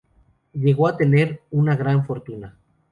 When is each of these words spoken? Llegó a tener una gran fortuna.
Llegó 0.53 0.87
a 0.87 0.97
tener 0.97 1.43
una 1.51 1.75
gran 1.75 2.07
fortuna. 2.07 2.57